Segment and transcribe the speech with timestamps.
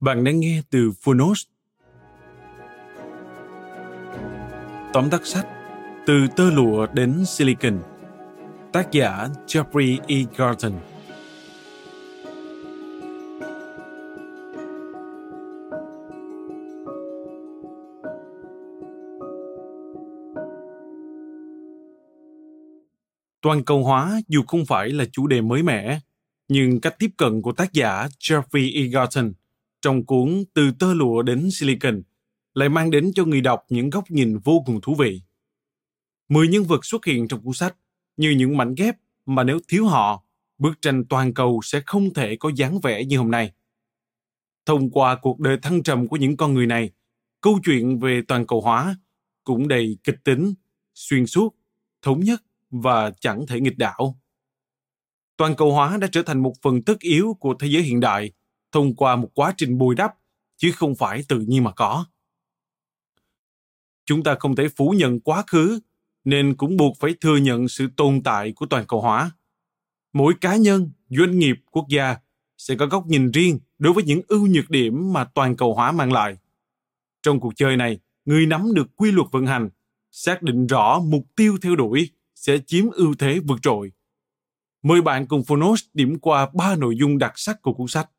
[0.00, 1.42] Bạn đang nghe từ Phonos.
[4.92, 5.46] Tóm tắt sách
[6.06, 7.82] Từ tơ lụa đến silicon
[8.72, 10.16] Tác giả Jeffrey E.
[10.36, 10.72] Garton
[23.42, 26.00] Toàn cầu hóa dù không phải là chủ đề mới mẻ,
[26.48, 28.86] nhưng cách tiếp cận của tác giả Jeffrey E.
[28.86, 29.32] Garton
[29.80, 32.02] trong cuốn Từ tơ lụa đến silicon
[32.54, 35.22] lại mang đến cho người đọc những góc nhìn vô cùng thú vị.
[36.28, 37.76] Mười nhân vật xuất hiện trong cuốn sách
[38.16, 40.24] như những mảnh ghép mà nếu thiếu họ,
[40.58, 43.52] bức tranh toàn cầu sẽ không thể có dáng vẻ như hôm nay.
[44.66, 46.90] Thông qua cuộc đời thăng trầm của những con người này,
[47.40, 48.96] câu chuyện về toàn cầu hóa
[49.44, 50.54] cũng đầy kịch tính,
[50.94, 51.56] xuyên suốt,
[52.02, 54.20] thống nhất và chẳng thể nghịch đảo.
[55.36, 58.32] Toàn cầu hóa đã trở thành một phần tất yếu của thế giới hiện đại
[58.72, 60.14] thông qua một quá trình bồi đắp,
[60.56, 62.04] chứ không phải tự nhiên mà có.
[64.04, 65.80] Chúng ta không thể phủ nhận quá khứ,
[66.24, 69.30] nên cũng buộc phải thừa nhận sự tồn tại của toàn cầu hóa.
[70.12, 72.16] Mỗi cá nhân, doanh nghiệp, quốc gia
[72.58, 75.92] sẽ có góc nhìn riêng đối với những ưu nhược điểm mà toàn cầu hóa
[75.92, 76.36] mang lại.
[77.22, 79.70] Trong cuộc chơi này, người nắm được quy luật vận hành,
[80.10, 83.92] xác định rõ mục tiêu theo đuổi sẽ chiếm ưu thế vượt trội.
[84.82, 88.10] Mời bạn cùng phonos điểm qua ba nội dung đặc sắc của cuốn sách.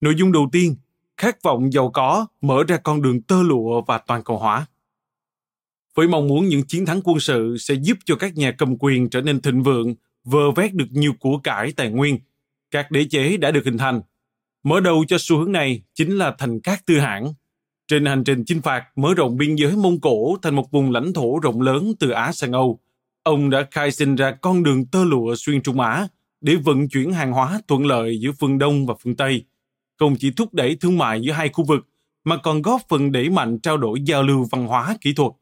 [0.00, 0.76] Nội dung đầu tiên,
[1.16, 4.66] khát vọng giàu có mở ra con đường tơ lụa và toàn cầu hóa.
[5.94, 9.10] Với mong muốn những chiến thắng quân sự sẽ giúp cho các nhà cầm quyền
[9.10, 9.94] trở nên thịnh vượng,
[10.24, 12.18] vơ vét được nhiều của cải tài nguyên,
[12.70, 14.00] các đế chế đã được hình thành.
[14.62, 17.34] Mở đầu cho xu hướng này chính là thành các tư hãng.
[17.88, 21.12] Trên hành trình chinh phạt mở rộng biên giới Mông Cổ thành một vùng lãnh
[21.12, 22.80] thổ rộng lớn từ Á sang Âu,
[23.22, 26.08] ông đã khai sinh ra con đường tơ lụa xuyên Trung Á
[26.40, 29.44] để vận chuyển hàng hóa thuận lợi giữa phương Đông và phương Tây–
[29.98, 31.86] không chỉ thúc đẩy thương mại giữa hai khu vực
[32.24, 35.32] mà còn góp phần đẩy mạnh trao đổi giao lưu văn hóa kỹ thuật.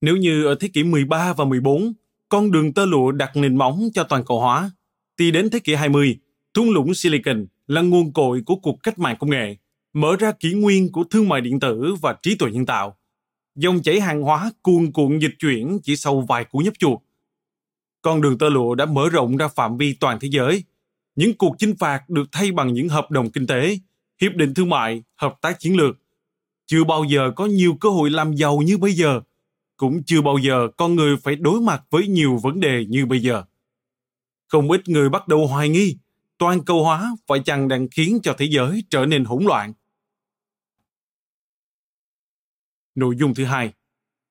[0.00, 1.92] Nếu như ở thế kỷ 13 và 14,
[2.28, 4.70] con đường tơ lụa đặt nền móng cho toàn cầu hóa,
[5.18, 6.18] thì đến thế kỷ 20,
[6.54, 9.56] thung lũng Silicon là nguồn cội của cuộc cách mạng công nghệ,
[9.92, 12.96] mở ra kỷ nguyên của thương mại điện tử và trí tuệ nhân tạo.
[13.54, 16.98] Dòng chảy hàng hóa cuồn cuộn dịch chuyển chỉ sau vài cú nhấp chuột.
[18.02, 20.64] Con đường tơ lụa đã mở rộng ra phạm vi toàn thế giới,
[21.16, 23.78] những cuộc chinh phạt được thay bằng những hợp đồng kinh tế,
[24.20, 25.96] hiệp định thương mại, hợp tác chiến lược.
[26.66, 29.20] Chưa bao giờ có nhiều cơ hội làm giàu như bây giờ,
[29.76, 33.22] cũng chưa bao giờ con người phải đối mặt với nhiều vấn đề như bây
[33.22, 33.42] giờ.
[34.48, 35.96] Không ít người bắt đầu hoài nghi
[36.38, 39.72] toàn cầu hóa phải chăng đang khiến cho thế giới trở nên hỗn loạn.
[42.94, 43.72] Nội dung thứ hai,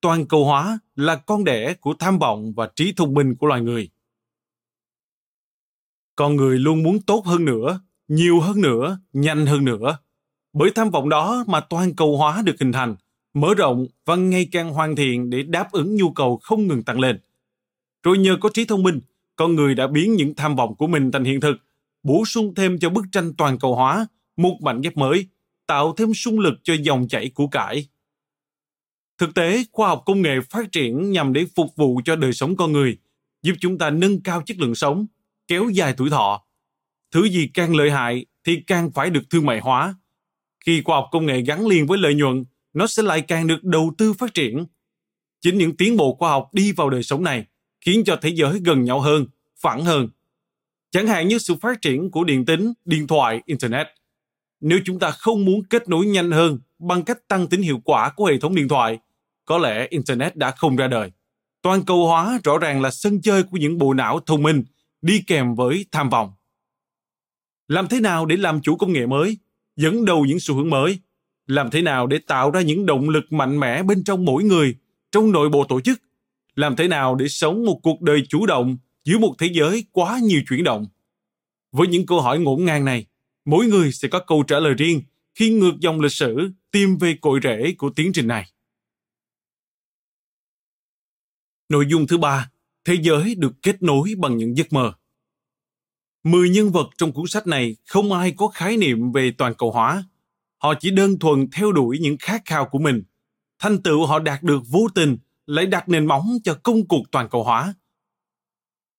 [0.00, 3.60] toàn cầu hóa là con đẻ của tham vọng và trí thông minh của loài
[3.60, 3.88] người
[6.16, 9.98] con người luôn muốn tốt hơn nữa, nhiều hơn nữa, nhanh hơn nữa.
[10.52, 12.96] Bởi tham vọng đó mà toàn cầu hóa được hình thành,
[13.34, 17.00] mở rộng và ngày càng hoàn thiện để đáp ứng nhu cầu không ngừng tăng
[17.00, 17.20] lên.
[18.02, 19.00] Rồi nhờ có trí thông minh,
[19.36, 21.56] con người đã biến những tham vọng của mình thành hiện thực,
[22.02, 25.26] bổ sung thêm cho bức tranh toàn cầu hóa, một mảnh ghép mới,
[25.66, 27.86] tạo thêm sung lực cho dòng chảy của cải.
[29.18, 32.56] Thực tế, khoa học công nghệ phát triển nhằm để phục vụ cho đời sống
[32.56, 32.98] con người,
[33.42, 35.06] giúp chúng ta nâng cao chất lượng sống
[35.48, 36.42] kéo dài tuổi thọ.
[37.12, 39.94] Thứ gì càng lợi hại thì càng phải được thương mại hóa.
[40.66, 43.64] Khi khoa học công nghệ gắn liền với lợi nhuận, nó sẽ lại càng được
[43.64, 44.66] đầu tư phát triển.
[45.40, 47.44] Chính những tiến bộ khoa học đi vào đời sống này
[47.80, 49.26] khiến cho thế giới gần nhau hơn,
[49.60, 50.08] phẳng hơn.
[50.90, 53.86] Chẳng hạn như sự phát triển của điện tính, điện thoại, Internet.
[54.60, 58.10] Nếu chúng ta không muốn kết nối nhanh hơn bằng cách tăng tính hiệu quả
[58.16, 58.98] của hệ thống điện thoại,
[59.44, 61.10] có lẽ Internet đã không ra đời.
[61.62, 64.64] Toàn cầu hóa rõ ràng là sân chơi của những bộ não thông minh
[65.02, 66.32] đi kèm với tham vọng.
[67.68, 69.38] Làm thế nào để làm chủ công nghệ mới,
[69.76, 70.98] dẫn đầu những xu hướng mới?
[71.46, 74.76] Làm thế nào để tạo ra những động lực mạnh mẽ bên trong mỗi người,
[75.12, 76.02] trong nội bộ tổ chức?
[76.54, 80.18] Làm thế nào để sống một cuộc đời chủ động giữa một thế giới quá
[80.22, 80.86] nhiều chuyển động?
[81.72, 83.06] Với những câu hỏi ngổn ngang này,
[83.44, 85.02] mỗi người sẽ có câu trả lời riêng
[85.34, 88.50] khi ngược dòng lịch sử tìm về cội rễ của tiến trình này.
[91.68, 92.50] Nội dung thứ ba,
[92.86, 94.92] thế giới được kết nối bằng những giấc mơ.
[96.24, 99.70] Mười nhân vật trong cuốn sách này không ai có khái niệm về toàn cầu
[99.70, 100.04] hóa.
[100.58, 103.02] Họ chỉ đơn thuần theo đuổi những khát khao của mình.
[103.58, 105.16] Thành tựu họ đạt được vô tình
[105.46, 107.74] lại đặt nền móng cho công cuộc toàn cầu hóa.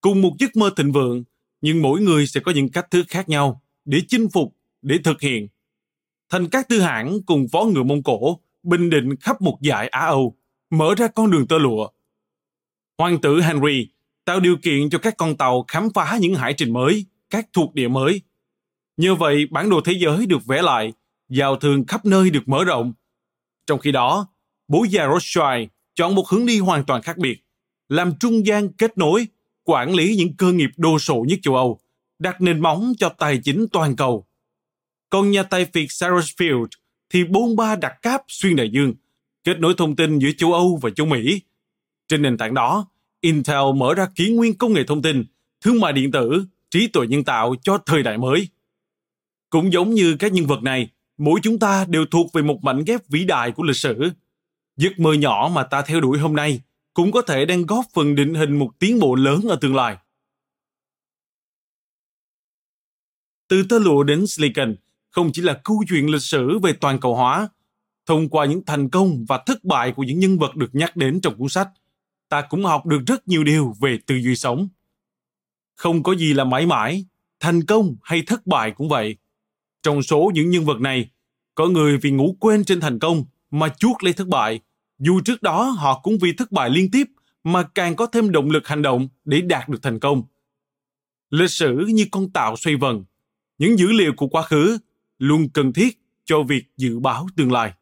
[0.00, 1.24] Cùng một giấc mơ thịnh vượng,
[1.60, 5.20] nhưng mỗi người sẽ có những cách thức khác nhau để chinh phục, để thực
[5.20, 5.48] hiện.
[6.28, 10.00] Thành các tư hãng cùng vó ngựa Mông Cổ, bình định khắp một dải Á
[10.00, 10.36] Âu,
[10.70, 11.88] mở ra con đường tơ lụa.
[12.98, 13.88] Hoàng tử Henry
[14.24, 17.74] tạo điều kiện cho các con tàu khám phá những hải trình mới, các thuộc
[17.74, 18.20] địa mới.
[18.96, 20.92] Như vậy, bản đồ thế giới được vẽ lại,
[21.28, 22.92] giao thương khắp nơi được mở rộng.
[23.66, 24.28] Trong khi đó,
[24.68, 27.44] bố già Rothschild chọn một hướng đi hoàn toàn khác biệt,
[27.88, 29.26] làm trung gian kết nối,
[29.64, 31.78] quản lý những cơ nghiệp đô sộ nhất châu Âu,
[32.18, 34.26] đặt nền móng cho tài chính toàn cầu.
[35.10, 36.66] Còn nhà tài phiệt Sarsfield
[37.10, 38.94] thì bôn ba đặt cáp xuyên đại dương,
[39.44, 41.40] kết nối thông tin giữa châu Âu và châu Mỹ.
[42.08, 42.88] Trên nền tảng đó,
[43.20, 45.24] Intel mở ra kỷ nguyên công nghệ thông tin,
[45.60, 48.48] thương mại điện tử, trí tuệ nhân tạo cho thời đại mới.
[49.50, 50.88] Cũng giống như các nhân vật này,
[51.18, 54.10] mỗi chúng ta đều thuộc về một mảnh ghép vĩ đại của lịch sử.
[54.76, 56.60] Giấc mơ nhỏ mà ta theo đuổi hôm nay
[56.94, 59.96] cũng có thể đang góp phần định hình một tiến bộ lớn ở tương lai.
[63.48, 64.76] Từ tơ lụa đến Silicon
[65.10, 67.48] không chỉ là câu chuyện lịch sử về toàn cầu hóa.
[68.06, 71.20] Thông qua những thành công và thất bại của những nhân vật được nhắc đến
[71.20, 71.68] trong cuốn sách,
[72.28, 74.68] ta cũng học được rất nhiều điều về tư duy sống.
[75.74, 77.06] Không có gì là mãi mãi,
[77.40, 79.16] thành công hay thất bại cũng vậy.
[79.82, 81.10] Trong số những nhân vật này,
[81.54, 84.60] có người vì ngủ quên trên thành công mà chuốt lấy thất bại,
[84.98, 87.06] dù trước đó họ cũng vì thất bại liên tiếp
[87.44, 90.22] mà càng có thêm động lực hành động để đạt được thành công.
[91.30, 93.04] Lịch sử như con tạo xoay vần,
[93.58, 94.78] những dữ liệu của quá khứ
[95.18, 97.72] luôn cần thiết cho việc dự báo tương lai.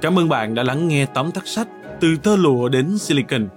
[0.00, 1.68] Cảm ơn bạn đã lắng nghe tóm tắt sách
[2.00, 3.48] từ tơ lụa đến silicon.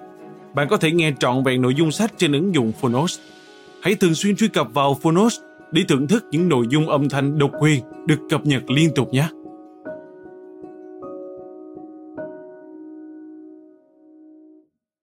[0.54, 3.20] Bạn có thể nghe trọn vẹn nội dung sách trên ứng dụng Phonos.
[3.82, 5.40] Hãy thường xuyên truy cập vào Phonos
[5.72, 9.14] để thưởng thức những nội dung âm thanh độc quyền được cập nhật liên tục
[9.14, 9.28] nhé.